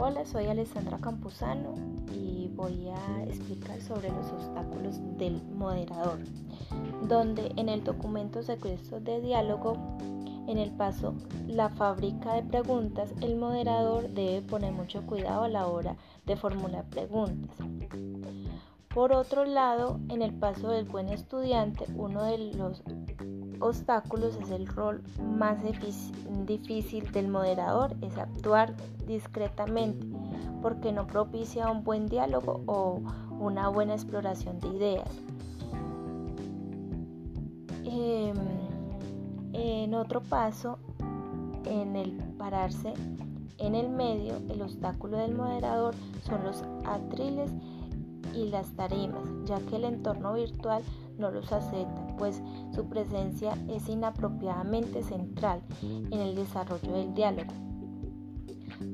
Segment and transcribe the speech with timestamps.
[0.00, 1.74] Hola, soy Alessandra Campuzano
[2.14, 6.20] y voy a explicar sobre los obstáculos del moderador,
[7.08, 9.76] donde en el documento secreto de diálogo,
[10.46, 11.14] en el paso
[11.48, 16.84] La fábrica de preguntas, el moderador debe poner mucho cuidado a la hora de formular
[16.88, 17.56] preguntas.
[18.94, 22.84] Por otro lado, en el paso del buen estudiante, uno de los
[23.60, 25.58] obstáculos es el rol más
[26.46, 28.74] difícil del moderador, es actuar
[29.06, 30.06] discretamente,
[30.62, 33.00] porque no propicia un buen diálogo o
[33.38, 35.10] una buena exploración de ideas.
[37.84, 38.36] Em,
[39.52, 40.78] en otro paso,
[41.64, 42.94] en el pararse
[43.58, 47.50] en el medio, el obstáculo del moderador son los atriles
[48.38, 50.82] y las tarimas, ya que el entorno virtual
[51.18, 52.40] no los acepta, pues
[52.74, 57.52] su presencia es inapropiadamente central en el desarrollo del diálogo.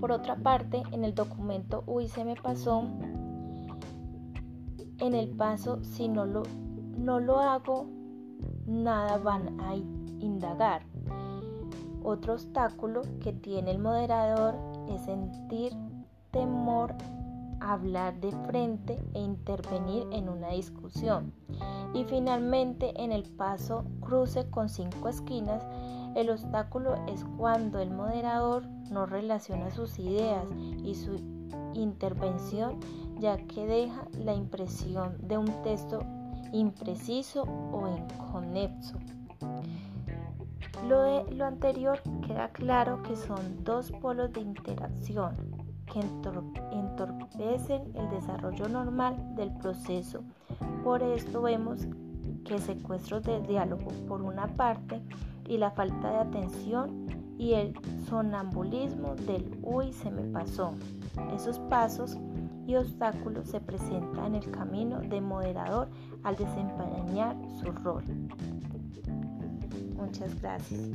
[0.00, 2.84] Por otra parte, en el documento Uy se me pasó,
[4.98, 6.44] en el paso si no lo,
[6.96, 7.86] no lo hago,
[8.66, 10.82] nada van a indagar.
[12.04, 14.56] Otro obstáculo que tiene el moderador
[14.88, 15.72] es sentir
[16.30, 16.94] temor
[17.70, 21.32] hablar de frente e intervenir en una discusión.
[21.94, 25.64] Y finalmente, en el paso cruce con cinco esquinas,
[26.14, 30.46] el obstáculo es cuando el moderador no relaciona sus ideas
[30.84, 31.16] y su
[31.74, 32.80] intervención,
[33.18, 36.00] ya que deja la impresión de un texto
[36.52, 38.98] impreciso o inconexo.
[40.88, 45.36] Lo de lo anterior queda claro que son dos polos de interacción,
[45.92, 46.00] que
[46.72, 50.22] entorpecen el desarrollo normal del proceso.
[50.82, 51.86] Por esto vemos
[52.44, 55.02] que secuestros de diálogo por una parte
[55.48, 57.06] y la falta de atención
[57.38, 57.74] y el
[58.08, 60.72] sonambulismo del uy se me pasó.
[61.34, 62.16] Esos pasos
[62.66, 65.88] y obstáculos se presentan en el camino de moderador
[66.22, 68.04] al desempeñar su rol.
[69.96, 70.90] Muchas gracias.